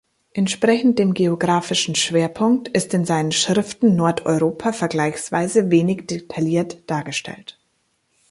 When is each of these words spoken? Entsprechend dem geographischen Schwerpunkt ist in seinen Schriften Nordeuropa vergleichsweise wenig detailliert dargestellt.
Entsprechend 0.33 0.97
dem 0.97 1.13
geographischen 1.13 1.93
Schwerpunkt 1.93 2.67
ist 2.69 2.91
in 2.95 3.05
seinen 3.05 3.31
Schriften 3.31 3.95
Nordeuropa 3.95 4.71
vergleichsweise 4.73 5.69
wenig 5.69 6.07
detailliert 6.07 6.89
dargestellt. 6.89 7.59